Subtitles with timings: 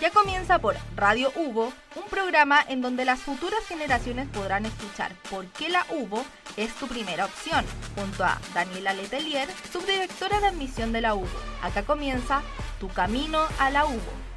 [0.00, 5.44] Ya comienza por Radio Hugo, un programa en donde las futuras generaciones podrán escuchar por
[5.48, 6.24] qué la UBO
[6.56, 11.28] es tu primera opción, junto a Daniela Letelier, subdirectora de admisión de la UBO.
[11.62, 12.40] Acá comienza
[12.80, 14.29] Tu Camino a la UBO.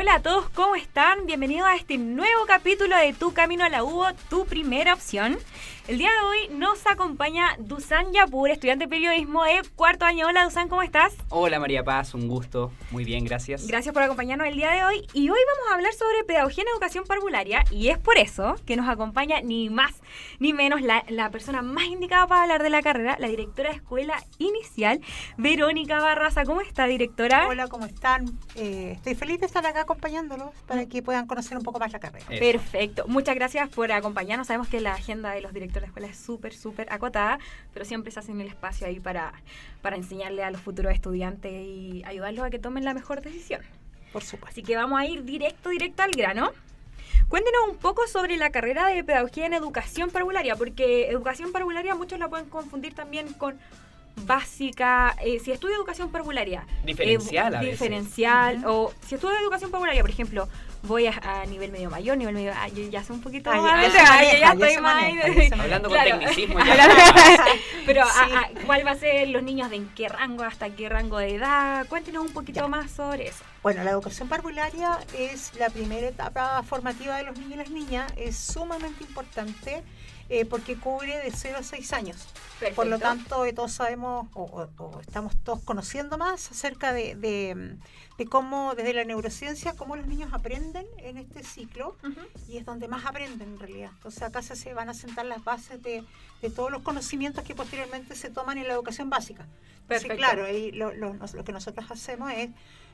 [0.00, 1.26] Hola a todos, ¿cómo están?
[1.26, 5.36] Bienvenidos a este nuevo capítulo de Tu Camino a la UBO, tu primera opción.
[5.88, 10.26] El día de hoy nos acompaña Dusan Yapur, estudiante de periodismo de cuarto año.
[10.26, 11.16] Hola Dusan, ¿cómo estás?
[11.30, 12.70] Hola María Paz, un gusto.
[12.90, 13.66] Muy bien, gracias.
[13.66, 15.06] Gracias por acompañarnos el día de hoy.
[15.14, 17.64] Y hoy vamos a hablar sobre pedagogía en educación parvularia.
[17.70, 19.92] Y es por eso que nos acompaña ni más
[20.38, 23.76] ni menos la, la persona más indicada para hablar de la carrera, la directora de
[23.76, 25.00] escuela inicial,
[25.38, 26.44] Verónica Barraza.
[26.44, 27.48] ¿Cómo está, directora?
[27.48, 28.26] Hola, ¿cómo están?
[28.54, 31.98] Eh, estoy feliz de estar acá acompañándolos para que puedan conocer un poco más la
[31.98, 32.26] carrera.
[32.28, 32.38] Eso.
[32.38, 33.04] Perfecto.
[33.08, 34.46] Muchas gracias por acompañarnos.
[34.46, 37.38] Sabemos que la agenda de los directores de escuela es súper, súper acotada,
[37.72, 39.32] pero siempre se hacen el espacio ahí para,
[39.82, 43.62] para enseñarle a los futuros estudiantes y ayudarlos a que tomen la mejor decisión.
[44.12, 44.48] Por supuesto.
[44.48, 46.50] Así que vamos a ir directo, directo al grano.
[47.28, 52.18] Cuéntenos un poco sobre la carrera de pedagogía en educación parvularia, porque educación parvularia muchos
[52.18, 53.56] la pueden confundir también con
[54.26, 56.66] básica, eh, si estudio educación parvularia.
[56.84, 57.78] Diferencial eh, a veces.
[57.78, 60.48] Diferencial, o si estudio educación parvularia, por ejemplo,
[60.82, 63.60] voy a, a nivel medio mayor, nivel medio, ah, yo ya sé un poquito Ah,
[63.60, 66.10] más, ya ah, maneja, estoy más maneja, Hablando Claro.
[66.16, 66.88] con tecnicismo ya.
[67.86, 68.10] Pero Sí.
[68.34, 71.18] a- a- ¿cuál va a ser los niños de en qué rango, hasta qué rango
[71.18, 71.86] de edad?
[71.88, 72.68] Cuéntenos un poquito Ya.
[72.68, 73.44] más sobre eso.
[73.62, 78.12] Bueno, la educación parvularia es la primera etapa formativa de los niños y las niñas.
[78.16, 79.82] Es sumamente importante
[80.32, 82.28] eh, porque cubre de 0 a 6 años.
[82.76, 87.16] Por lo tanto, eh, todos sabemos o, o- o estamos todos conociendo más acerca de,
[87.16, 87.76] de-
[88.20, 91.96] de cómo, desde la neurociencia, cómo los niños aprenden en este ciclo
[92.50, 93.90] y es donde más aprenden en realidad.
[93.94, 96.04] Entonces acá se, van a sentar las bases de,
[96.42, 99.46] de todos los conocimientos que posteriormente se toman en la educación básica.
[99.88, 102.50] Entonces, claro, ahí lo, lo- nos- lo que nosotros hacemos es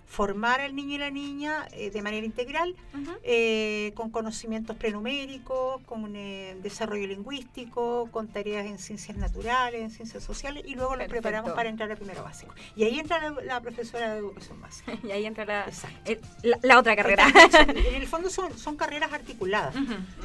[0.06, 2.74] formar al niño y la niña eh, de manera integral,
[3.22, 10.22] eh, con conocimientos prenuméricos, con eh, desarrollo lingüístico, con tareas en ciencias naturales, en ciencias
[10.22, 11.22] sociales, y luego los Perfecto.
[11.22, 12.54] preparamos para entrar a primero básico.
[12.76, 14.92] Y ahí entra la, la profesora de educación básica.
[15.06, 15.66] Y ahí entra la,
[16.04, 17.26] eh, la, la otra carrera.
[17.68, 19.74] en el fondo son, son carreras articuladas.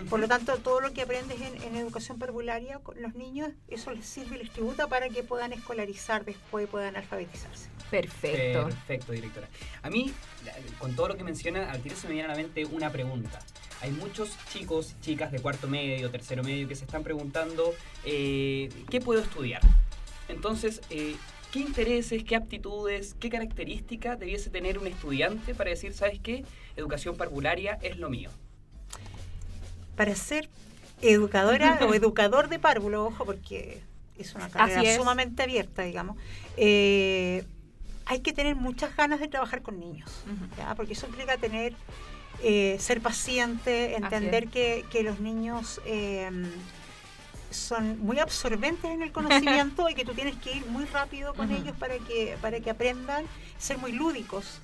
[0.10, 3.92] Por lo tanto, todo lo que aprendes en, en educación parvularia con los niños, eso
[3.92, 7.70] les sirve y les tributa para que puedan escolarizar después, puedan alfabetizarse.
[7.92, 8.64] Perfecto.
[8.64, 9.50] Perfecto, directora.
[9.84, 10.14] A mí,
[10.80, 13.40] con todo lo que menciona, al tiro se me viene a la mente una pregunta.
[13.82, 17.74] Hay muchos chicos chicas de cuarto medio, tercero medio, que se están preguntando
[18.06, 19.62] eh, qué puedo estudiar.
[20.30, 21.18] Entonces, eh,
[21.52, 26.46] ¿qué intereses, qué aptitudes, qué características debiese tener un estudiante para decir, ¿sabes qué?
[26.78, 28.30] Educación parvularia es lo mío.
[29.98, 30.48] Para ser
[31.02, 33.82] educadora o educador de párvulo, ojo, porque
[34.18, 34.96] es una carrera es.
[34.96, 36.16] sumamente abierta, digamos,
[36.56, 37.44] eh,
[38.06, 40.10] hay que tener muchas ganas de trabajar con niños,
[40.76, 41.74] porque eso implica tener,
[42.44, 46.30] eh, ser paciente, entender que, que los niños eh,
[47.52, 51.52] son muy absorbentes en el conocimiento y que tú tienes que ir muy rápido con
[51.52, 53.26] ellos para que, para que aprendan,
[53.58, 54.60] ser muy lúdicos,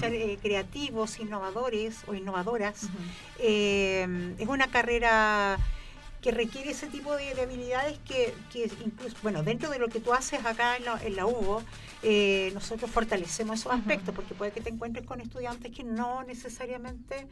[0.00, 2.88] ser eh, creativos, innovadores o innovadoras.
[3.38, 5.58] Eh, es una carrera
[6.22, 9.98] que requiere ese tipo de, de habilidades que, que incluso, bueno, dentro de lo que
[9.98, 11.62] tú haces acá en la, en la UBO,
[12.04, 17.26] eh, nosotros fortalecemos esos aspectos, porque puede que te encuentres con estudiantes que no necesariamente,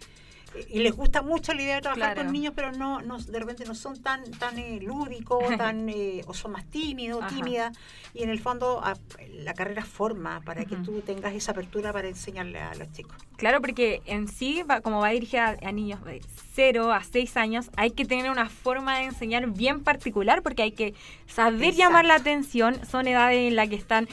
[0.68, 2.22] y les gusta mucho la idea de trabajar Claro.
[2.24, 6.22] con niños, pero no, no de repente no son tan, tan eh, lúdicos, tan, eh,
[6.26, 7.76] o son más tímidos, tímidas,
[8.14, 8.96] y en el fondo a-
[9.32, 13.16] la carrera forma para que tú tengas esa apertura para enseñarle a los chicos.
[13.36, 16.20] Claro, porque en sí, va- como va dirigida a, a niños de
[16.54, 20.72] 0 a 6 años, hay que tener una forma de enseñar bien particular porque hay
[20.72, 20.94] que
[21.26, 21.78] saber Exacto.
[21.78, 22.84] llamar la atención.
[22.86, 24.08] Son edades en las que están...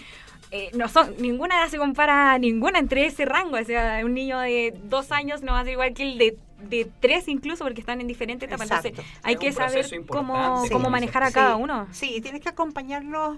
[0.52, 3.58] eh, no son, ninguna edad se compara a ninguna entre ese rango.
[3.58, 6.38] O sea, un niño de 2 años no va a ser igual que el de,
[6.70, 8.70] de 3 incluso porque están en diferentes etapas.
[8.86, 10.70] Entonces, hay Es que saber cómo, Sí.
[10.72, 11.34] cómo manejar a Sí.
[11.34, 11.88] cada uno.
[11.92, 13.38] Sí, tienes que acompañarlos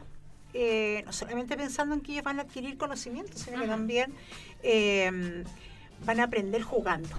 [0.53, 4.11] eh, no solamente pensando en que ellos van a adquirir conocimientos, sino que también
[4.63, 5.43] eh,
[6.05, 7.09] van a aprender jugando.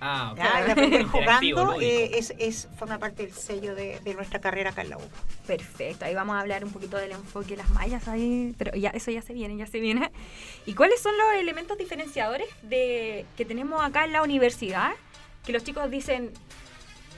[0.00, 0.38] Ah, ok.
[0.38, 0.72] ¿ya?
[0.98, 4.90] El jugando eh, es, es, forma parte del sello de, de nuestra carrera acá en
[4.90, 5.02] la U.
[5.46, 8.90] Perfecto, ahí vamos a hablar un poquito del enfoque de las mallas ahí, pero ya
[8.90, 10.10] eso ya se viene, ya se viene.
[10.66, 14.92] ¿Y cuáles son los elementos diferenciadores de que tenemos acá en la universidad?
[15.44, 16.32] Que los chicos dicen,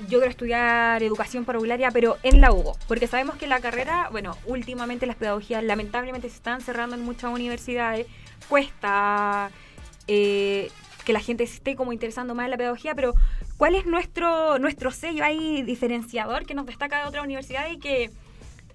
[0.09, 4.37] yo quiero estudiar educación parvularia, pero en la UBO, porque sabemos que la carrera, bueno,
[4.47, 8.07] últimamente las pedagogías lamentablemente se están cerrando en muchas universidades,
[8.49, 9.51] cuesta,
[10.07, 10.71] eh,
[11.03, 13.15] que la gente se esté como interesando más en la pedagogía, pero
[13.57, 18.11] ¿cuál es nuestro, nuestro sello ahí diferenciador que nos destaca de otra universidad y que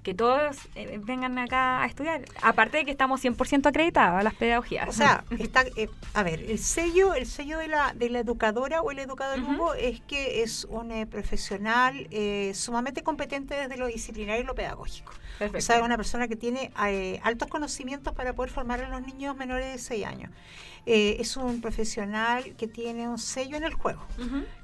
[0.05, 2.21] que todos eh, vengan acá a estudiar.
[2.43, 4.87] Aparte de que estamos 100% acreditados a las pedagogías.
[4.87, 8.83] O sea, está, eh, a ver, el sello, el sello de la, de la educadora
[8.83, 12.07] o el educador Hugo es que es un eh, profesional
[12.53, 15.11] sumamente competente desde lo disciplinario y lo pedagógico.
[15.39, 16.71] O sea, es una persona que tiene
[17.23, 20.31] altos conocimientos para poder formar a los niños menores de 6 años.
[20.87, 24.05] Eh, es un profesional que tiene un sello en el juego.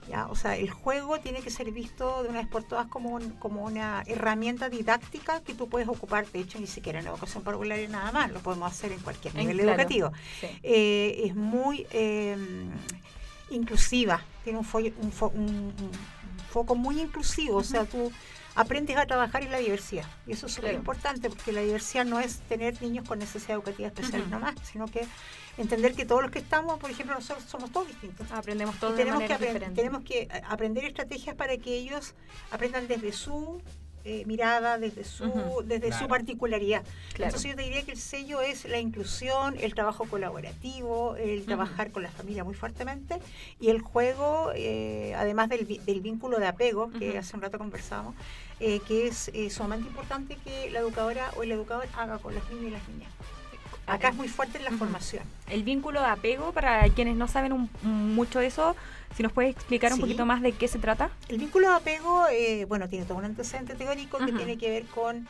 [0.07, 0.27] ¿Ya?
[0.27, 3.63] O sea, el juego tiene que ser visto de una vez por todas como, como
[3.63, 7.87] una herramienta didáctica que tú puedes ocupar, de hecho, ni siquiera en educación popular y
[7.87, 10.11] nada más, lo podemos hacer en cualquier nivel educativo.
[10.63, 12.71] Eh, es muy em,
[13.49, 14.65] inclusiva, tiene un,
[15.33, 15.73] un,
[16.49, 18.11] foco muy inclusivo, o sea, tú
[18.55, 20.05] aprendes a trabajar en la diversidad.
[20.27, 23.87] Y eso es súper importante porque la diversidad no es tener niños con necesidad educativa
[23.87, 25.05] especial nomás, sino que
[25.57, 28.31] entender que todos los que estamos, por ejemplo, nosotros somos todos distintos.
[28.31, 29.35] Aprendemos todos tenemos que
[29.75, 32.13] Tenemos que aprender estrategias para que ellos
[32.51, 33.61] aprendan desde su
[34.03, 36.83] eh, mirada, desde su, desde su particularidad.
[37.15, 41.91] Entonces yo te diría que el sello es la inclusión, el trabajo colaborativo, el trabajar
[41.91, 43.19] con la familia muy fuertemente
[43.59, 48.15] y el juego, eh, además del, del, vínculo de apego que hace un rato conversamos,
[48.59, 52.65] eh, que es sumamente importante que la educadora o el educador haga con los niños
[52.65, 53.11] y las niñas.
[53.87, 55.23] Acá es muy fuerte en la formación.
[55.49, 58.75] El vínculo de apego, para quienes no saben mucho de eso,
[59.15, 61.09] si nos puede explicar un poquito más de qué se trata.
[61.27, 64.85] El vínculo de apego, eh, bueno, tiene todo un antecedente teórico que tiene que ver
[64.85, 65.27] con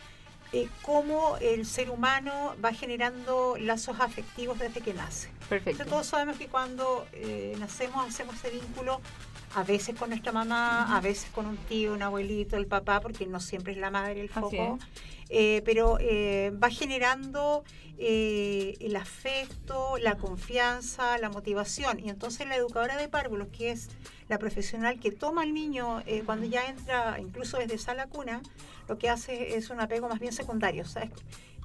[0.54, 5.30] eh, cómo el ser humano va generando lazos afectivos desde que nace.
[5.48, 5.86] Perfecto.
[5.86, 9.02] todos sabemos que cuando eh, nacemos hacemos ese vínculo
[9.56, 13.26] a veces con nuestra mamá, a veces con un tío, un abuelito, el papá, porque
[13.26, 14.80] no siempre es la madre el foco.
[15.34, 17.64] Eh, pero eh, va generando
[17.98, 22.00] eh, el afecto, la confianza, la motivación.
[22.00, 23.90] Y entonces la educadora de párvulos, que es
[24.28, 28.42] la profesional que toma al niño cuando ya entra, incluso desde sala cuna,
[28.88, 30.86] lo que hace es un apego más bien secundario.
[30.86, 31.12] ¿sabes?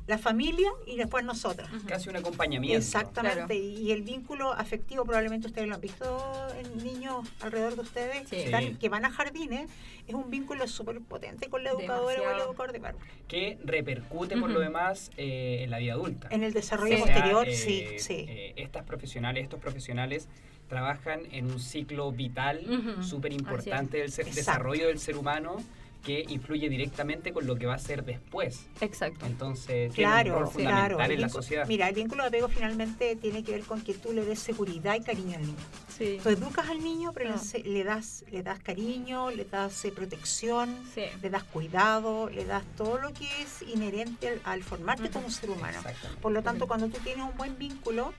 [0.07, 1.69] La familia y después nosotros.
[1.87, 2.79] Casi un acompañamiento.
[2.79, 8.29] Exactamente, y, el vínculo afectivo probablemente ustedes lo han visto en niños alrededor de ustedes
[8.29, 9.69] que, van a jardines,
[10.07, 13.05] es un vínculo súper potente con la educadora o el educador de párvulo.
[13.27, 16.29] Que repercute por lo demás eh, en la vida adulta.
[16.31, 18.27] En el desarrollo posterior, sí, eh, sí.
[18.29, 20.29] Eh, estas profesionales, estos profesionales
[20.69, 22.61] trabajan en un ciclo vital
[23.01, 25.59] súper importante del desarrollo del ser humano
[26.07, 28.67] que influye directamente con lo que va a ser después.
[28.81, 29.27] Exacto.
[29.27, 31.67] Entonces, claro, un fundamental en la sociedad.
[31.67, 34.95] Mira, el vínculo de apego finalmente tiene que ver con que tú le des seguridad
[34.95, 35.57] y cariño al niño.
[35.99, 36.21] Sí.
[36.23, 41.31] Tú educas al niño, pero le das le das cariño, le das eh, protección, le
[41.31, 45.81] das cuidado, le das todo lo que es inherente al, formarte como ser humano.
[46.23, 48.15] Por lo tanto, cuando tú tienes un buen vínculo,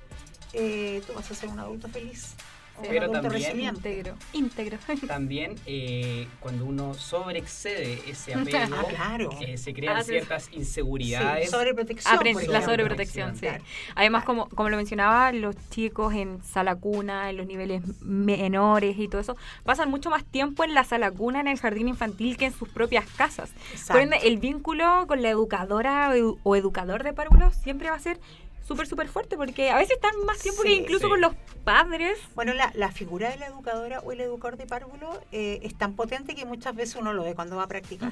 [0.51, 2.35] eh, tú vas a ser un adulto feliz
[2.81, 4.77] pero también íntegro, íntegro.
[5.07, 11.49] También eh, cuando uno sobreexcede ese apego, ah, eh, se crean ah, ciertas inseguridades.
[11.49, 12.19] sobreprotección.
[12.47, 13.47] la sobreprotección, sí.
[13.95, 19.07] Además, como, como lo mencionaba, los chicos en sala cuna, en los niveles menores y
[19.07, 22.45] todo eso, pasan mucho más tiempo en la sala cuna, en el jardín infantil, que
[22.45, 23.51] en sus propias casas.
[23.87, 26.11] Por ende, el vínculo con la educadora
[26.43, 28.19] o educador de párvulos siempre va a ser
[28.67, 31.33] súper, súper fuerte, porque a veces están más tiempo que incluso con los
[31.63, 32.19] padres.
[32.35, 35.95] Bueno, la, la, figura de la educadora o el educador de párvulo eh, es tan
[35.95, 38.11] potente que muchas veces uno lo ve cuando va a practicar.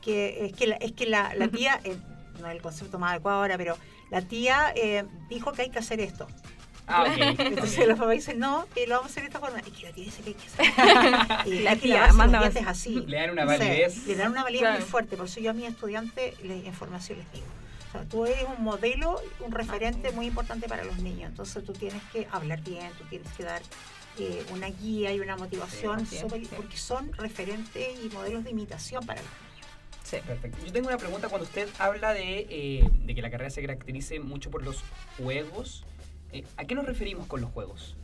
[0.00, 1.96] Que es que la, es que la, la tía, eh,
[2.40, 3.76] no es el concepto más adecuado ahora, pero
[4.10, 6.26] la tía eh, dijo que hay que hacer esto.
[6.86, 7.04] Ah,
[7.38, 9.60] Entonces los papás dicen, no, que lo vamos a hacer de esta forma.
[9.66, 11.46] Y que la tía dice que hay que hacer.
[11.46, 13.04] y la tía manda es así.
[13.06, 14.06] Le dan una validez.
[14.06, 15.18] le dan una validez muy fuerte.
[15.18, 17.59] Por eso yo a mis estudiantes en formación les digo
[17.90, 21.30] o sea, tú eres un modelo, un referente muy importante para los niños.
[21.30, 23.60] Entonces tú tienes que hablar bien, tú tienes que dar
[24.16, 26.06] eh, una guía y una motivación,
[26.56, 29.66] porque son referentes y modelos de imitación para los niños.
[30.04, 30.18] Sí.
[30.24, 30.64] Perfecto.
[30.64, 34.20] Yo tengo una pregunta cuando usted habla de, eh, de que la carrera se caracterice
[34.20, 34.84] mucho por los
[35.18, 35.84] juegos.
[36.32, 37.96] Eh, ¿A qué nos referimos con los juegos?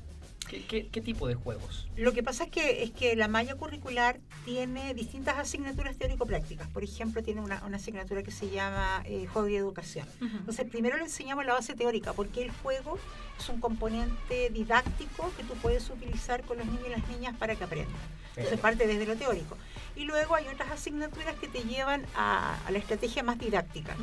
[0.46, 1.88] ¿Qué, tipo de juegos?
[1.96, 6.68] Lo que pasa es que, es que la malla curricular tiene distintas asignaturas teórico-prácticas.
[6.68, 10.06] Por ejemplo, tiene una, asignatura que se llama eh, Juego y Educación.
[10.20, 12.98] Entonces, primero le enseñamos la base teórica, porque el juego
[13.38, 17.56] es un componente didáctico que tú puedes utilizar con los niños y las niñas para
[17.56, 17.96] que aprendan.
[18.36, 19.56] Entonces, parte desde lo teórico.
[19.96, 23.96] Y luego hay otras asignaturas que te llevan a, la estrategia más didáctica.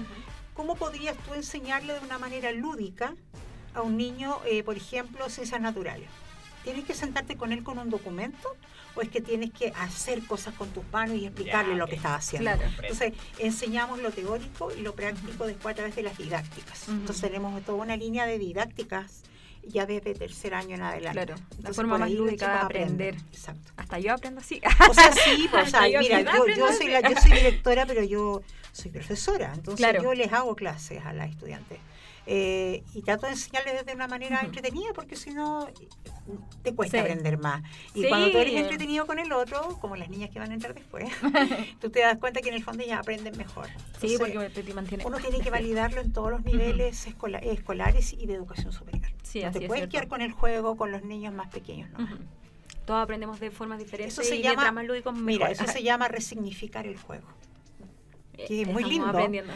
[0.53, 3.15] ¿Cómo podrías tú enseñarle de una manera lúdica
[3.73, 6.07] a un niño, eh, por ejemplo, ciencias naturales?
[6.63, 8.55] ¿Tienes que sentarte con él con un documento
[8.95, 12.25] o es que tienes que hacer cosas con tus manos y explicarle lo que estás
[12.25, 12.51] haciendo?
[12.51, 16.87] Entonces, enseñamos lo teórico y lo práctico después a través de las didácticas.
[16.87, 19.23] Entonces, tenemos toda una línea de didácticas
[19.65, 21.25] ya desde tercer año en adelante.
[21.25, 23.15] Claro, la forma más lúdica de aprender.
[23.31, 23.71] Exacto.
[23.77, 24.61] Hasta yo aprendo así.
[24.89, 28.03] O sea, sí, pues, o sea, mira, yo, yo, soy la, yo soy directora, pero
[28.03, 28.41] yo
[28.71, 31.79] soy profesora, entonces yo les hago clases a las estudiantes.
[32.25, 35.67] Eh, y trato de enseñarles de una manera entretenida porque si no
[36.61, 37.63] te cuesta aprender más.
[37.93, 40.73] Y cuando tú eres entretenido con el otro, como las niñas que van a entrar
[40.73, 41.09] después,
[41.81, 43.67] tú te das cuenta que en el fondo ya aprenden mejor.
[43.99, 45.05] sí, porque te mantiene.
[45.05, 49.11] Uno tiene que validarlo en todos los niveles escolares y de educación superior.
[49.43, 52.07] no te puedes quedar con el juego con los niños más pequeños, ¿no?
[52.85, 54.17] Todos aprendemos de formas diferentes.
[54.17, 54.73] Eso se llama,
[55.13, 57.27] Mira, eso se llama resignificar el juego
[58.35, 59.13] que es muy lindo.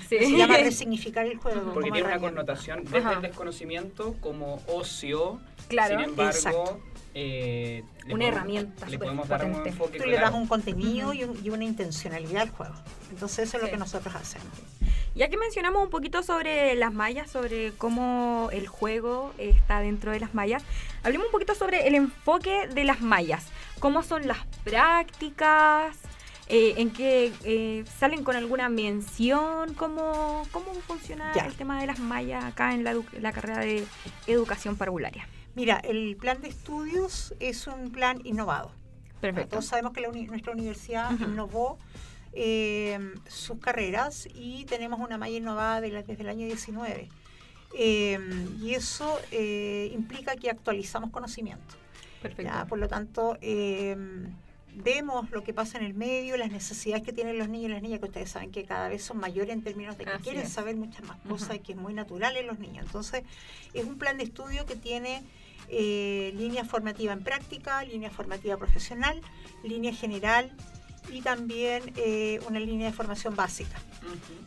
[0.08, 1.74] Se llama resignificar el juego.
[1.74, 5.40] Porque tiene una connotación desde el desconocimiento como ocio.
[5.68, 6.80] Claro, Sin embargo,
[7.14, 8.88] eh, una herramienta.
[8.88, 9.98] Le podemos dar un enfoque.
[9.98, 12.76] Tú le das un contenido y, una intencionalidad al juego.
[13.10, 14.54] Entonces, eso es lo que nosotros hacemos.
[15.16, 20.20] Ya que mencionamos un poquito sobre las mallas, sobre cómo el juego está dentro de
[20.20, 20.64] las mallas,
[21.02, 23.48] hablemos un poquito sobre el enfoque de las mallas.
[23.80, 25.98] ¿Cómo son las prácticas?
[26.50, 32.00] Eh, en que eh, salen con alguna mención, cómo, cómo funciona el tema de las
[32.00, 33.86] mallas acá en la, carrera de
[34.28, 35.28] educación parvularia.
[35.56, 38.72] Mira, el plan de estudios es un plan innovado.
[39.20, 39.50] Perfecto.
[39.50, 41.80] Todos sabemos que nuestra universidad innovó
[42.32, 47.10] eh, sus carreras y tenemos una malla innovada desde el año 19.
[47.78, 49.20] y eso
[49.92, 51.76] implica que actualizamos conocimiento.
[52.22, 52.54] Perfecto.
[52.70, 53.38] Por lo tanto,
[54.84, 57.82] vemos lo que pasa en el medio, las necesidades que tienen los niños y las
[57.82, 60.76] niñas, que ustedes saben que cada vez son mayores en términos de que quieren saber
[60.76, 62.86] muchas más cosas y que es muy natural en los niños.
[62.86, 63.24] Entonces,
[63.74, 65.24] es un plan de estudio que tiene
[65.70, 69.20] eh, línea formativa en práctica, línea formativa profesional,
[69.64, 70.52] línea general
[71.12, 73.78] y también eh, una línea de formación básica.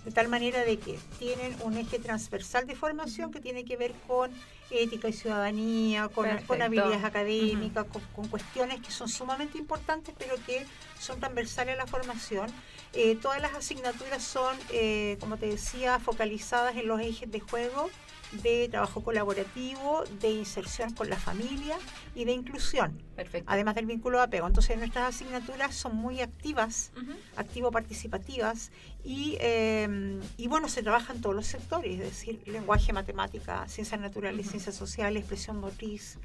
[0.04, 3.92] De tal manera de que tienen un eje transversal de formación que tiene que ver
[4.06, 4.30] con
[4.70, 6.28] ética y ciudadanía, con,
[6.62, 10.64] habilidades académicas, con, cuestiones que son sumamente importantes, pero que
[10.98, 12.50] son transversales a la formación.
[12.92, 17.90] Eh, todas las asignaturas son, eh, como te decía, focalizadas en los ejes de juego
[18.32, 21.76] de trabajo colaborativo, de inserción con la familia
[22.14, 23.00] y de inclusión.
[23.16, 23.50] Perfecto.
[23.50, 24.46] Además del vínculo de apego.
[24.46, 26.92] Entonces nuestras asignaturas son muy activas,
[27.36, 28.70] activo-participativas
[29.04, 34.00] y, em, y, bueno, se trabaja en todos los sectores, es decir, lenguaje, matemática, ciencias
[34.00, 36.18] naturales, ciencias sociales, expresión motriz,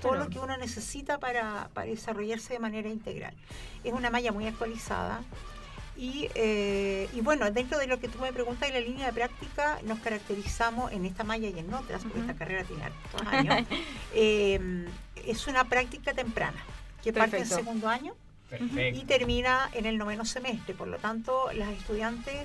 [0.00, 3.34] todo lo que uno necesita para, para desarrollarse de manera integral.
[3.84, 5.22] Es una malla muy actualizada
[5.96, 9.78] eh, y, bueno, dentro de lo que tú me preguntas en la línea de práctica,
[9.84, 13.66] nos caracterizamos en esta malla y en otras, porque esta carrera tiene dos años,
[14.14, 14.86] em,
[15.26, 16.62] es una práctica temprana,
[17.02, 18.14] que parte en segundo año
[18.92, 20.74] y termina en el noveno semestre.
[20.74, 22.44] Por lo tanto, las estudiantes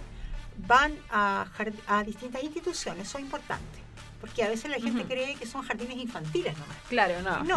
[0.67, 1.47] van a,
[1.87, 3.84] a distintas instituciones, eso es importante
[4.25, 6.77] porque a veces la gente cree que son jardines infantiles nomás.
[6.89, 7.43] Claro, no.
[7.43, 7.55] No,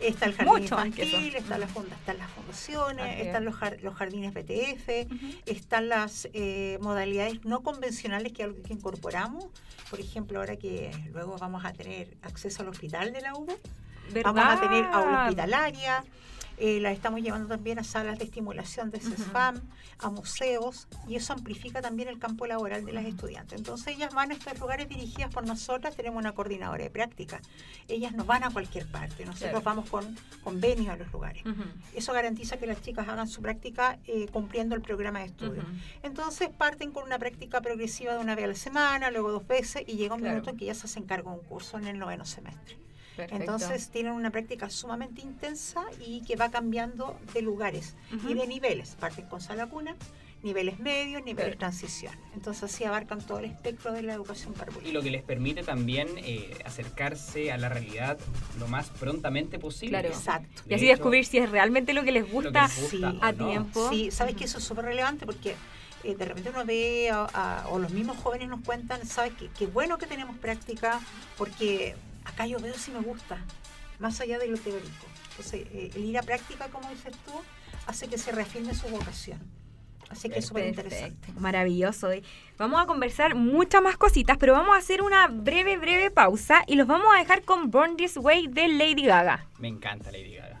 [0.00, 5.10] está el jardín infantil, están las, están las fundaciones, están los, los, jardines BTF,
[5.46, 9.46] están las eh, modalidades no convencionales que, que incorporamos.
[9.88, 13.54] Por ejemplo, ahora que luego vamos a tener acceso al hospital de la UBA,
[14.22, 16.04] vamos a tener aula hospitalaria.
[16.60, 19.62] Eh, la estamos llevando también a salas de estimulación de CESFAM,
[19.98, 23.58] a museos, y eso amplifica también el campo laboral de las estudiantes.
[23.58, 27.40] Entonces ellas van a estos lugares dirigidas por nosotras, tenemos una coordinadora de práctica.
[27.88, 31.42] Ellas no van a cualquier parte, nosotros vamos con convenios a los lugares.
[31.94, 35.64] Eso garantiza que las chicas hagan su práctica eh, cumpliendo el programa de estudio.
[36.02, 39.84] Entonces parten con una práctica progresiva de una vez a la semana, luego dos veces,
[39.86, 41.98] y llega un minuto en que ya se hacen cargo de un curso en el
[41.98, 42.89] noveno semestre.
[43.30, 47.96] Entonces tienen una práctica sumamente intensa y que va cambiando de lugares
[48.28, 48.96] y de niveles.
[48.98, 49.96] Parten con sala cuna,
[50.42, 52.14] niveles medios, niveles de transición.
[52.34, 54.88] Entonces así abarcan todo el espectro de la educación parvularia.
[54.88, 58.18] Y lo que les permite también eh, acercarse a la realidad
[58.58, 59.98] lo más prontamente posible.
[59.98, 60.62] Claro, exacto.
[60.68, 62.68] y así descubrir si es realmente lo que les gusta,
[63.20, 63.88] a tiempo.
[63.90, 65.54] Sí, sabes que eso es súper relevante porque
[66.04, 67.10] eh, de repente uno ve
[67.70, 71.00] o los mismos jóvenes nos cuentan, sabes que qué bueno que tenemos práctica
[71.36, 73.38] porque acá yo veo si me gusta,
[73.98, 75.06] más allá de lo teórico.
[75.30, 77.32] Entonces, eh, el ir a práctica, como dices tú,
[77.86, 79.40] hace que se reafirme su vocación.
[80.10, 81.32] Así que es súper interesante.
[81.38, 82.08] Maravilloso.
[82.58, 86.74] Vamos a conversar muchas más cositas, pero vamos a hacer una breve, breve pausa y
[86.74, 89.46] los vamos a dejar con Born This Way de Lady Gaga.
[89.58, 90.58] Me encanta Lady Gaga.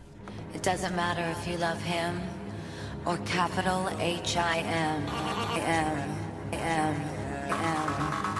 [0.54, 2.20] It doesn't matter if you love him
[3.04, 5.06] or capital H I M
[5.66, 6.20] M
[6.52, 6.94] M
[7.50, 8.39] M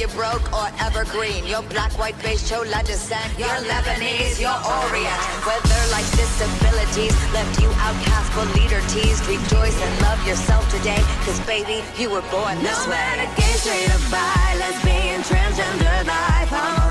[0.00, 3.28] you're broke or evergreen, you're black, white, beige, chola descent.
[3.38, 5.20] You're Lebanese, you're Orient.
[5.44, 11.02] Whether life's disabilities left you outcast but leader teased, rejoice and love yourself today.
[11.28, 12.96] Cause baby, you were born this No way.
[12.96, 16.89] matter gay, straight or bi, lesbian, transgender life, I'm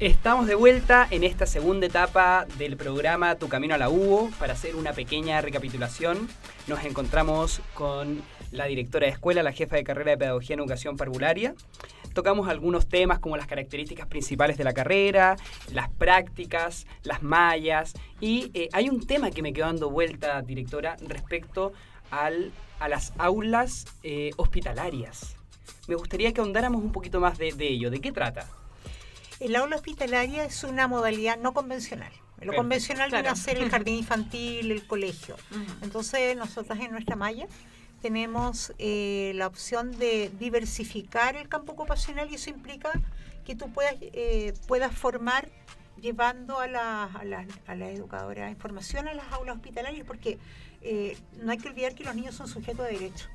[0.00, 4.30] Estamos de vuelta en esta segunda etapa del programa Tu Camino a la UBO.
[4.38, 6.28] Para hacer una pequeña recapitulación,
[6.66, 10.96] nos encontramos con la directora de escuela, la jefa de carrera de Pedagogía en Educación
[10.96, 11.54] Parvularia.
[12.14, 15.36] Tocamos algunos temas como las características principales de la carrera,
[15.72, 17.92] las prácticas, las mallas.
[18.20, 21.72] Y eh, hay un tema que me quedó dando vuelta, directora, respecto
[22.10, 25.36] al, a las aulas eh, hospitalarias.
[25.88, 27.90] Me gustaría que ahondáramos un poquito más de, de ello.
[27.90, 28.48] ¿De qué trata?
[29.40, 32.12] El aula hospitalaria es una modalidad no convencional.
[32.12, 32.56] Lo Perfecto.
[32.56, 35.36] convencional viene a ser el jardín infantil, el colegio.
[35.82, 37.46] Entonces, nosotras en nuestra malla
[38.04, 42.92] tenemos eh, la opción de diversificar el campo ocupacional y eso implica
[43.46, 45.48] que tú puedas, eh, puedas formar
[45.98, 50.38] llevando a la, a, la, a la educadora información a las aulas hospitalarias porque
[50.82, 53.26] eh, no hay que olvidar que los niños son sujetos de derecho.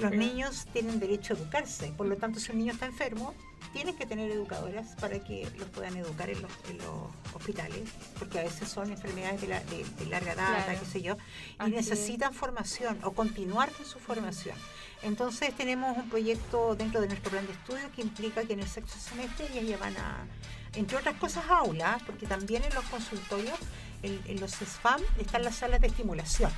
[0.00, 3.34] Los niños tienen derecho a educarse, por lo tanto si un niño está enfermo,
[3.72, 8.40] tienen que tener educadoras para que los puedan educar en los, en los hospitales, porque
[8.40, 10.80] a veces son enfermedades de, la- de- de larga data, Claro.
[10.80, 11.18] qué sé yo, y
[11.58, 11.88] Así es.
[11.88, 14.56] necesitan formación o continuar con su formación.
[15.02, 18.68] Entonces tenemos un proyecto dentro de nuestro plan de estudio que implica que en el
[18.68, 20.26] sexto semestre ya van a,
[20.74, 23.58] entre otras cosas, aulas, porque también en los consultorios,
[24.02, 26.50] en, en los SFAM, están las salas de estimulación.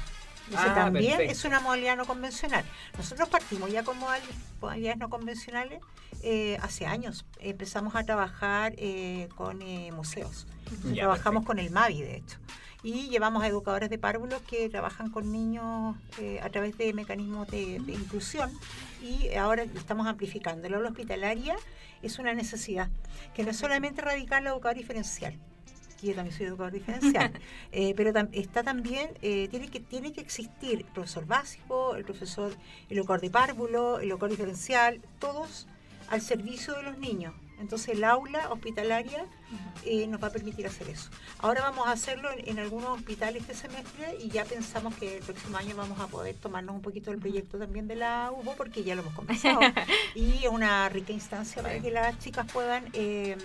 [0.48, 1.32] Entonces Ah, también perfecto.
[1.32, 2.64] es una modalidad no convencional.
[2.96, 4.22] Nosotros partimos ya con modal-
[4.60, 5.80] modalidades no convencionales
[6.22, 7.26] eh, hace años.
[7.38, 10.46] Empezamos a trabajar eh, con eh, museos.
[10.86, 11.46] Ya, trabajamos perfecto.
[11.46, 12.38] con el MAVI, de hecho.
[12.82, 15.96] Y llevamos a educadores de párvulos que trabajan con niños
[16.42, 18.52] a través de mecanismos de, de inclusión
[19.02, 20.68] y ahora estamos amplificando.
[20.74, 21.56] Aula hospitalaria
[22.02, 22.88] es una necesidad,
[23.34, 25.36] que no es solamente radical la educador diferencial,
[26.00, 27.32] que yo también soy educador diferencial,
[27.72, 32.04] eh, pero tam- está también, eh, tiene, que, tiene que existir el profesor básico, el
[32.04, 32.52] profesor,
[32.88, 35.66] el educador de párvulo, el educador diferencial, todos
[36.08, 37.34] al servicio de los niños.
[37.60, 39.26] Entonces el aula hospitalaria
[39.84, 41.10] eh, nos va a permitir hacer eso.
[41.40, 45.24] Ahora vamos a hacerlo en, en algunos hospitales este semestre y ya pensamos que el
[45.24, 48.84] próximo año vamos a poder tomarnos un poquito del proyecto también de la UBO porque
[48.84, 49.58] ya lo hemos conversado
[50.14, 53.36] y es una rica instancia para que las chicas puedan eh,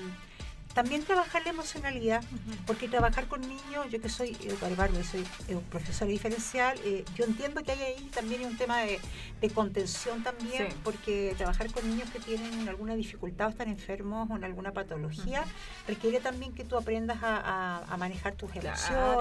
[0.74, 2.24] también trabajar la emocionalidad,
[2.66, 7.06] porque trabajar con niños, yo que soy educadora de párvulo, soy eh, profesora diferencial, eh,
[7.16, 9.00] yo entiendo que hay ahí también un tema de,
[9.40, 10.78] de contención también, Sí.
[10.84, 15.44] porque trabajar con niños que tienen alguna dificultad o están enfermos o en alguna patología,
[15.88, 18.68] requiere también que tú aprendas a, a- a manejar tus Claro.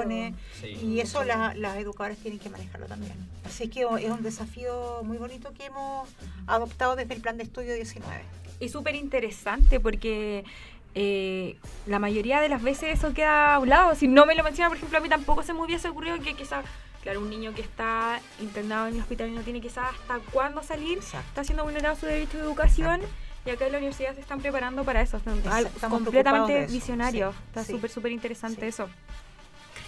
[0.00, 0.68] emociones, Sí.
[0.68, 3.12] y eso la- las educadoras tienen que manejarlo también.
[3.44, 6.08] Así que es un desafío muy bonito que hemos
[6.46, 8.22] adoptado desde el plan de estudio 19.
[8.60, 10.44] Y súper interesante porque
[10.94, 13.94] eh, la mayoría de las veces eso queda a un lado.
[13.94, 16.34] Si no me lo menciona, por ejemplo, a mí tampoco se me hubiese ocurrido que
[16.34, 16.64] quizás,
[17.02, 20.62] claro, un niño que está internado en el hospital y no tiene quizás hasta cuándo
[20.62, 21.26] salir, Exacto.
[21.28, 23.00] está siendo vulnerado su derecho de educación.
[23.44, 25.16] Y acá en la universidad se están preparando para eso.
[25.16, 27.32] Están Exacto, completamente preocupados de eso, visionario.
[27.32, 27.72] sí, Está sí.
[27.72, 28.66] súper, súper interesante Sí.
[28.68, 28.88] eso.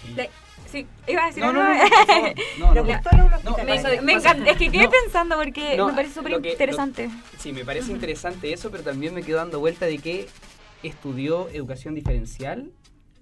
[0.05, 0.13] Sí.
[0.15, 0.27] La-
[0.69, 1.83] sí, iba a decir No, no, algo.
[1.85, 2.33] no, no.
[2.59, 2.87] No, ¿Le no.
[2.87, 4.51] gustó el aula No, Me, me encanta.
[4.51, 4.89] Es que quedé No.
[4.89, 7.09] pensando porque No, me parece súper lo- interesante.
[7.39, 10.27] Sí, me parece interesante eso, pero también me quedo dando vuelta de que
[10.87, 12.71] estudió educación diferencial,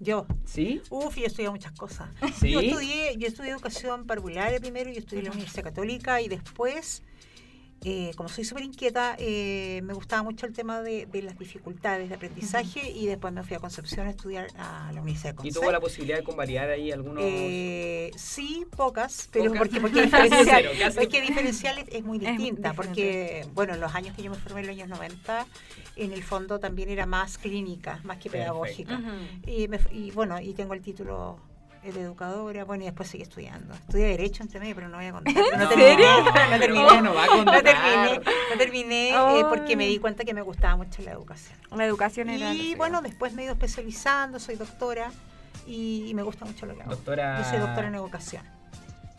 [0.00, 0.26] Yo.
[0.44, 0.82] ¿sí?
[0.90, 2.08] Uf, yo estudié muchas cosas.
[2.40, 2.50] Sí.
[2.50, 7.02] Yo estudié, yo estudié educación parvularia primero, yo estudié en la Universidad Católica y después,
[7.84, 12.08] eh, como soy súper inquieta, eh, me gustaba mucho el tema de, de las dificultades
[12.08, 15.36] de aprendizaje y después me fui a Concepción a estudiar a la Universidad de Y
[15.36, 15.62] Concepción.
[15.62, 17.22] tuvo la posibilidad de convalidar ahí algunos...
[17.26, 19.58] Eh, sí, pocas, pero Pocas.
[19.58, 24.30] porque, porque diferencial, porque diferencial es, es muy distinta, porque bueno, los años que yo
[24.30, 25.46] me formé en los años 90,
[25.96, 29.00] en el fondo también era más clínica, más que pedagógica.
[29.46, 31.38] Y, me- y bueno, y tengo el título
[31.92, 33.74] de educadora, bueno, y después seguí estudiando.
[33.74, 35.34] Estudié Derecho entre medio, pero no voy a contar.
[35.34, 35.96] No, No, terminé,
[36.32, 36.86] pero no terminé.
[36.88, 37.62] ¿cómo no va a No contar?
[37.62, 38.20] terminé,
[38.50, 41.58] no terminé eh, porque me di cuenta que me gustaba mucho la educación.
[41.76, 42.54] La educación era...
[42.54, 45.10] Y bueno, después me he ido especializando, soy doctora
[45.66, 46.90] y, y me gusta mucho lo que hago.
[46.92, 47.38] Doctora...
[47.42, 48.42] Yo soy doctora en educación.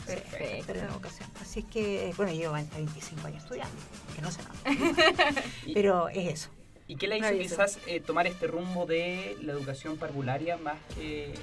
[0.05, 0.57] Perfecto.
[0.57, 1.29] doctora en educación.
[1.41, 3.75] Así es que, bueno, llevo 20, 25 años estudiando,
[4.15, 5.41] que no sé nada.
[5.73, 6.49] Pero es eso.
[6.87, 7.55] ¿Y qué le hizo Maravilloso.
[7.55, 11.33] quizás eh, tomar este rumbo de la educación parvularia más que...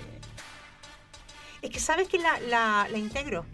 [1.62, 3.46] Es que sabes que la, la, la integro.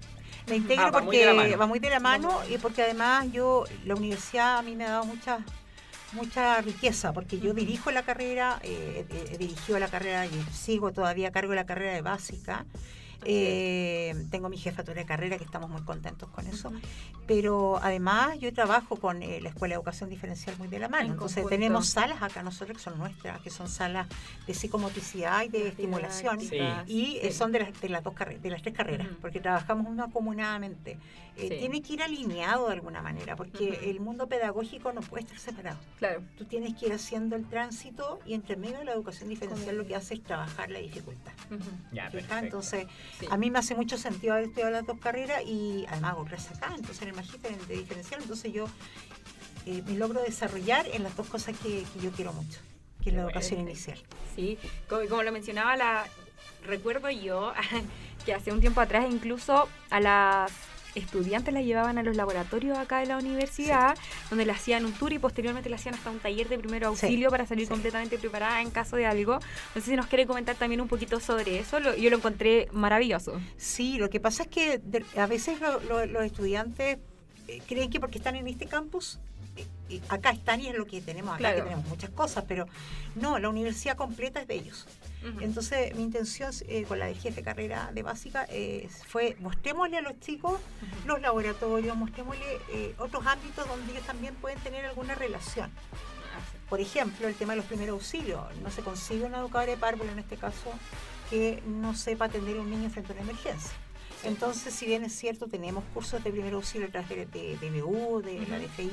[0.47, 3.31] La integro Ah, va muy porque la va muy de la mano y porque además
[3.31, 5.45] yo, la universidad a mí me ha dado mucha
[6.13, 11.29] mucha riqueza porque yo dirijo la carrera, eh, he dirigido la carrera y sigo todavía
[11.29, 12.65] a cargo de la carrera de básica.
[13.25, 16.73] Eh, tengo mi jefatura de carrera que estamos muy contentos con eso.
[17.27, 21.07] Pero además yo trabajo con eh, la Escuela de Educación Diferencial muy de la mano.
[21.07, 21.57] En Entonces conjunto.
[21.57, 24.07] tenemos salas acá nosotros que son nuestras, que son salas
[24.47, 26.41] de psicomotricidad y de estimulación.
[26.41, 26.59] Sí.
[26.87, 30.09] Y eh, son de las, de las dos de las tres carreras, porque trabajamos una
[30.11, 30.99] comunadamente.
[31.39, 31.57] Eh, Sí.
[31.61, 35.79] Tiene que ir alineado de alguna manera, porque el mundo pedagógico no puede estar separado.
[35.99, 36.21] Claro.
[36.37, 39.87] Tú tienes que ir haciendo el tránsito y entre medio de la educación diferencial lo
[39.87, 41.33] que hace es trabajar la dificultad.
[41.93, 42.11] Ya.
[42.41, 42.87] Entonces,
[43.21, 43.27] Sí.
[43.31, 46.73] a mí me hace mucho sentido haber estudiado las dos carreras y además hago acá,
[46.75, 48.67] entonces en el magíster en- de diferencial, entonces yo
[49.67, 52.59] eh, me logro desarrollar en las dos cosas que, que yo quiero mucho,
[53.03, 53.71] que es la educación bueno.
[53.71, 53.99] inicial.
[54.35, 56.07] Sí, como, como lo mencionaba, la,
[56.65, 57.53] recuerdo yo
[58.25, 60.51] que hace un tiempo atrás incluso a las
[60.99, 63.97] estudiantes las llevaban a los laboratorios acá de la universidad,
[64.31, 67.07] donde le hacían un tour y posteriormente le hacían hasta un taller de primero Sí,
[67.07, 67.71] auxilio para salir sí.
[67.71, 69.39] completamente preparada en caso de algo.
[69.75, 72.69] No sé si nos quiere comentar también un poquito sobre eso, lo- yo lo encontré
[72.73, 73.41] maravilloso.
[73.57, 76.99] Sí, lo que pasa es que de- a veces lo- lo- los estudiantes
[77.49, 79.19] eh, creen que porque están en este campus,
[79.57, 81.57] eh, eh, acá están y es lo que tenemos acá, Claro.
[81.57, 82.67] que tenemos muchas cosas, pero
[83.15, 84.87] no, la universidad completa es de ellos.
[85.41, 89.99] Entonces, mi intención eh, con la de jefe de carrera de básica eh, fue mostrémosle
[89.99, 90.61] a los chicos
[91.07, 95.71] los laboratorios, mostrémosle eh, otros ámbitos donde ellos también pueden tener alguna relación.
[96.69, 98.45] Por ejemplo, el tema de los primeros auxilios.
[98.63, 100.73] No se consigue una educadora de párvulo en este caso
[101.31, 103.73] que no sepa atender a un niño frente a una emergencia.
[104.25, 108.21] Entonces, si bien es cierto, tenemos cursos de primer auxilio a de, de, de BU,
[108.23, 108.91] de la DFI,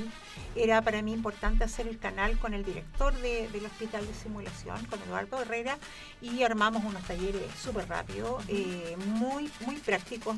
[0.55, 4.85] era para mí importante hacer el canal con el director de- del hospital de simulación,
[4.85, 5.77] con Eduardo Herrera,
[6.21, 10.38] y armamos unos talleres súper rápidos, eh, muy, muy prácticos,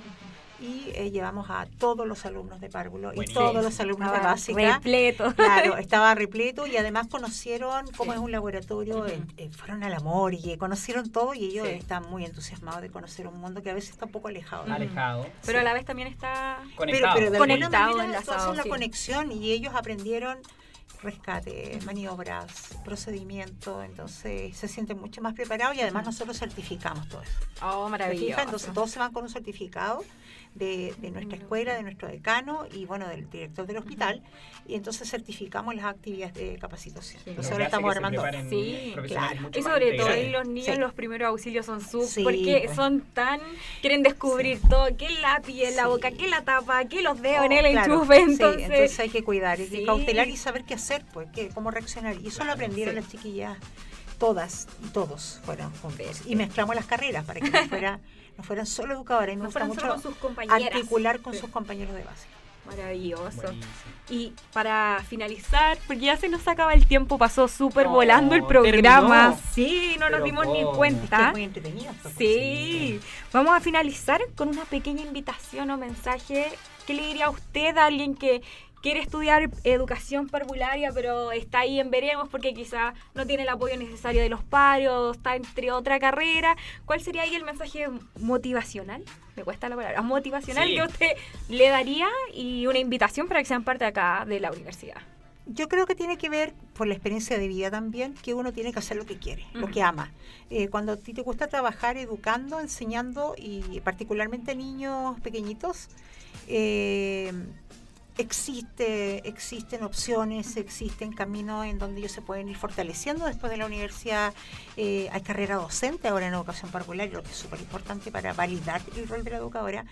[0.59, 4.75] y eh, llevamos a todos los alumnos de párvulo y todos los alumnos de básica.
[4.75, 5.33] Repleto.
[5.35, 8.17] Claro, estaba repleto y además conocieron cómo Sí.
[8.17, 11.73] es un laboratorio, eh, eh, fueron al amor y conocieron todo y ellos Sí.
[11.75, 14.63] están muy entusiasmados de conocer un mundo que a veces está un poco alejado.
[14.71, 15.27] Alejado.
[15.45, 16.57] Pero a la vez también está...
[16.63, 17.13] Pero, Conectado.
[17.15, 18.69] pero de alguna Conectado, manera enlazado, la sí.
[18.69, 20.37] conexión y ellos aprendieron
[21.03, 27.31] rescate, maniobras, procedimiento, entonces se sienten mucho más preparados y además nosotros certificamos todo eso.
[27.61, 28.41] Oh, ¿Te maravilloso.
[28.41, 30.03] Entonces todos se van con un certificado
[30.57, 34.21] de, de nuestra escuela, de nuestro decano y bueno, del director del hospital
[34.67, 37.21] y entonces certificamos las actividades de capacitación.
[37.23, 37.29] Sí.
[37.31, 38.23] Entonces Lo ahora estamos armando...
[38.49, 39.49] Sí, claro.
[39.55, 40.79] Y sobre todo ahí los niños Sí.
[40.81, 42.75] los primeros auxilios son súper Sí, porque pues.
[42.75, 43.39] son tan
[43.81, 45.89] quieren descubrir todo, qué lápiz en la Sí.
[45.89, 48.99] boca, qué la tapa, qué los dedos Oh, en el claro, enchufe, sí, entonces, entonces
[48.99, 52.15] hay que cuidar, hay que cautelar y saber qué hacer, pues, qué, cómo reaccionar.
[52.15, 53.01] Y eso lo Claro, aprendieron sí.
[53.01, 53.57] las chiquillas,
[54.17, 56.21] todas y todos fueron juntos.
[56.25, 57.99] Y mezclamos las carreras para que no, fuera,
[58.37, 59.33] no fueran solo educadoras.
[59.33, 60.73] Y me no gusta fueran mucho solo con sus compañeras.
[60.75, 61.39] articular con Sí.
[61.39, 62.27] sus compañeros de base.
[62.65, 63.41] Maravilloso.
[63.43, 63.71] Buenísimo.
[64.09, 68.43] Y para finalizar, porque ya se nos acaba el tiempo, pasó súper No, volando el
[68.45, 69.29] programa.
[69.37, 69.41] terminó.
[69.53, 71.27] Sí, no nos dimos ni cuenta.
[71.27, 72.15] es muy entretenido esto, pues.
[72.17, 72.99] Sí,
[73.31, 76.51] vamos a finalizar con una pequeña invitación o mensaje.
[76.85, 78.41] ¿Qué le diría a usted a alguien que
[78.81, 83.75] quiere estudiar educación parvularia, pero está ahí en veremos porque quizá no tiene el apoyo
[83.77, 86.55] necesario de los paros, está entre otra carrera?
[86.85, 87.87] ¿Cuál sería ahí el mensaje
[88.19, 89.03] motivacional?
[89.35, 90.01] Me cuesta la palabra.
[90.01, 90.75] Motivacional Sí.
[90.75, 91.11] que usted
[91.49, 94.97] le daría y una invitación para que sean parte acá de la universidad.
[95.49, 98.73] Yo creo que tiene que ver por la experiencia de vida también, que uno tiene
[98.73, 100.11] que hacer lo que quiere, lo que ama.
[100.49, 105.87] Eh, cuando a ti te gusta trabajar educando, enseñando y particularmente a niños pequeñitos,
[106.49, 107.31] eh,
[108.17, 113.65] existe, existen opciones, existen caminos en donde ellos se pueden ir fortaleciendo después de la
[113.65, 114.33] universidad.
[114.75, 118.81] Eh, hay carrera docente ahora en educación parvularia, lo que es súper importante para validar
[118.95, 119.85] el rol de la educadora.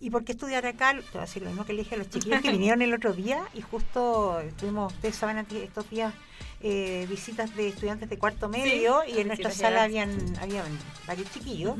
[0.00, 0.92] ¿Y por qué estudiar acá?
[0.92, 2.94] Te voy a decir lo mismo que le dije a los chiquillos que vinieron el
[2.94, 6.14] otro día y justo tuvimos, ustedes saben, estos días
[6.60, 10.10] eh, visitas de estudiantes de cuarto medio y en nuestra sala habían,
[10.40, 10.66] habían
[11.06, 11.76] varios chiquillos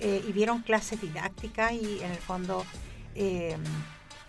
[0.00, 2.64] eh, y vieron clases didácticas y en el fondo
[3.14, 3.56] eh,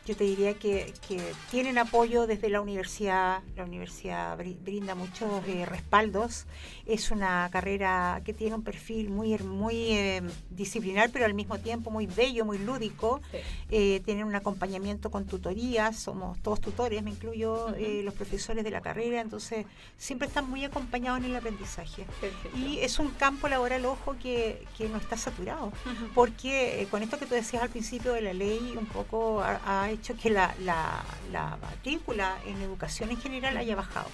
[0.06, 5.44] yo te diría que, que tienen apoyo desde la universidad, la universidad bri- brinda muchos
[5.48, 6.46] eh, respaldos,
[6.88, 11.92] es una carrera que tiene un perfil muy, muy eh, disciplinar pero al mismo tiempo
[11.92, 13.38] muy bello, muy lúdico, Sí.
[13.70, 17.76] eh, tienen un acompañamiento con tutorías, somos todos tutores, me incluyo Ujú.
[17.78, 19.66] eh, los profesores de la carrera, entonces
[19.98, 22.06] siempre están muy acompañados en el aprendizaje.
[22.20, 22.58] Perfecto.
[22.58, 26.08] Y es un campo laboral, ojo, que, que no está saturado, Ujú.
[26.16, 29.88] porque eh, con esto que tú decías al principio de la ley, un poco ha,
[29.89, 34.08] ha hecho que la, la, la matrícula en educación en general haya bajado.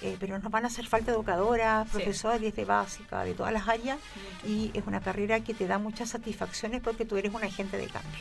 [0.00, 1.94] Eh, pero nos van a hacer falta educadoras, Sí.
[1.96, 3.98] profesores desde básica, de todas las áreas,
[4.46, 7.86] y es una carrera que te da muchas satisfacciones porque tú eres un agente de
[7.88, 8.20] cambio.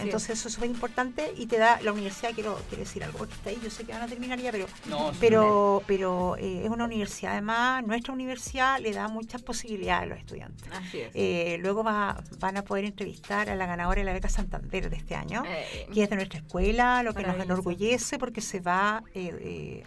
[0.00, 3.34] Entonces eso es súper importante y te da la universidad, quiero, quiero decir algo, porque
[3.34, 6.70] está ahí, yo sé que van a terminar ya, pero No, pero, pero eh, es
[6.70, 10.68] una universidad, además, nuestra universidad le da muchas posibilidades a los estudiantes.
[10.72, 11.10] Así es.
[11.14, 14.96] Eh, luego va- van a poder entrevistar a la ganadora de la beca Santander de
[14.96, 19.02] este año, Eh, que es de nuestra escuela, lo que nos enorgullece porque se va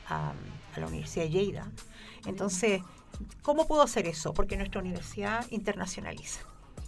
[0.10, 0.34] a,
[0.76, 1.72] a la Universidad de Lleida.
[2.26, 2.82] Entonces,
[3.42, 4.34] ¿cómo pudo hacer eso?
[4.34, 6.42] Porque nuestra universidad internacionaliza.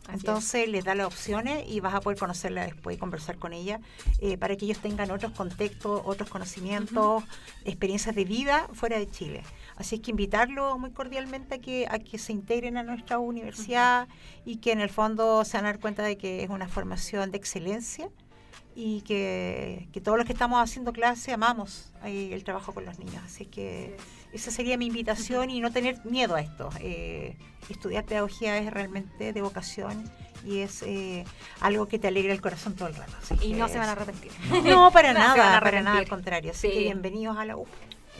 [0.08, 3.54] Así Entonces les da las opciones y vas a poder conocerla después y conversar con
[3.54, 3.80] ella
[4.20, 7.24] eh, para que ellos tengan otros contextos, otros conocimientos,
[7.64, 9.42] experiencias de vida fuera de Chile.
[9.78, 14.08] Así es que invitarlos muy cordialmente a que, a que se integren a nuestra universidad
[14.46, 17.32] y que en el fondo se van a dar cuenta de que es una formación
[17.32, 18.10] de excelencia
[18.76, 23.24] y que, que todos los que estamos haciendo clase amamos el trabajo con los niños.
[23.26, 23.96] Así que
[24.34, 26.70] esa sería mi invitación y no tener miedo a esto.
[26.82, 27.38] Eh,
[27.70, 30.04] estudiar pedagogía es realmente de vocación
[30.46, 31.24] y es eh,
[31.62, 33.14] algo que te alegra el corazón todo el rato.
[33.22, 34.32] Así Y no se van a arrepentir.
[34.66, 36.52] No, para No nada, para nada, al contrario.
[36.52, 36.74] Así Sí.
[36.74, 37.66] que bienvenidos a la U.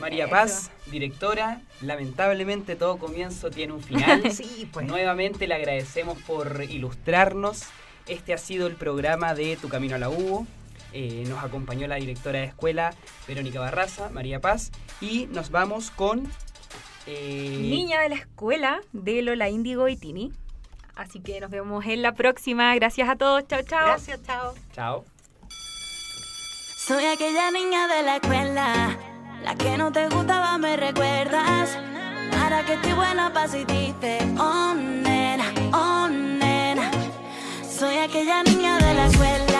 [0.00, 0.30] María Eso.
[0.32, 4.30] Paz, directora, lamentablemente todo comienzo tiene un final.
[4.32, 4.86] Sí, pues.
[4.86, 7.64] Nuevamente le agradecemos por ilustrarnos.
[8.06, 10.46] Este ha sido el programa de Tu Camino a la U.
[10.92, 12.94] Eh, nos acompañó la directora de escuela
[13.26, 16.30] Verónica Barraza, María Paz, y nos vamos con...
[17.06, 20.32] Eh, niña de la escuela de Lola Índigo y Tini.
[20.96, 22.74] Así que nos vemos en la próxima.
[22.74, 23.46] Gracias a todos.
[23.46, 23.86] Chao, chao.
[23.86, 24.54] Gracias, chao.
[24.72, 25.04] Chao.
[26.86, 28.96] Soy aquella niña de la escuela,
[29.42, 31.76] la que no te gustaba, me recuerdas.
[32.30, 35.52] Para que estoy buena, paz y dice, oh, nena.
[35.72, 36.08] Oh,
[37.78, 39.55] soy aquella niña de la escuela.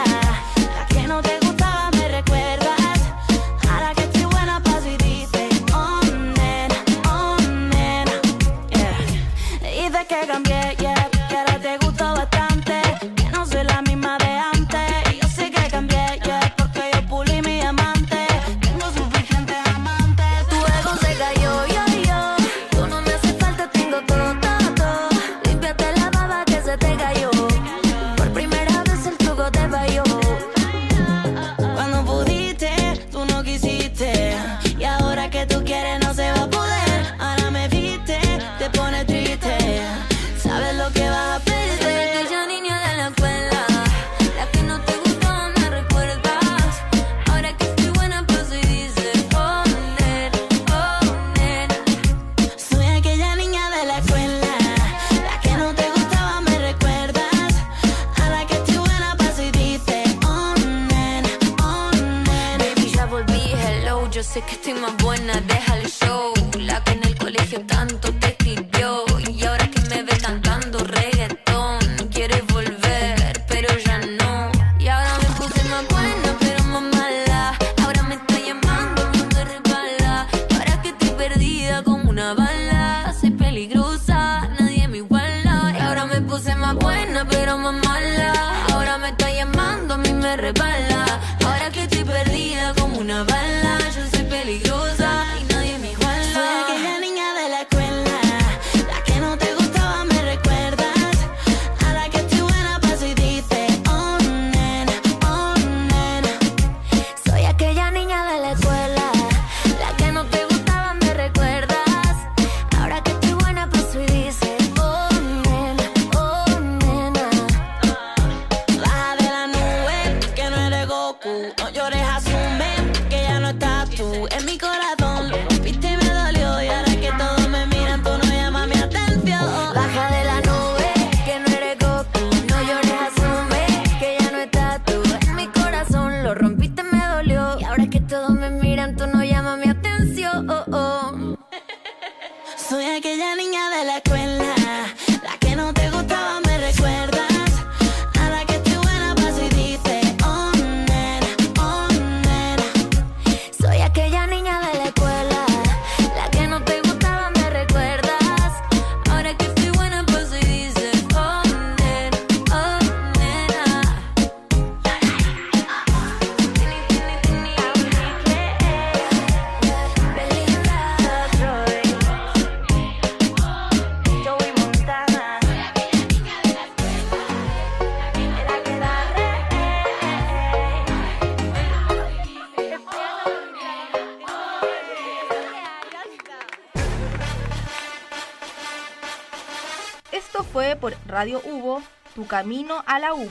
[192.26, 193.30] Camino a la UBO,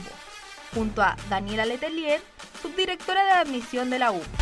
[0.74, 2.20] junto a Daniela Letelier,
[2.62, 4.35] subdirectora de admisión de la UBO.